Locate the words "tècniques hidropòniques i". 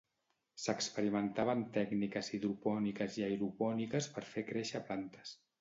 1.75-3.29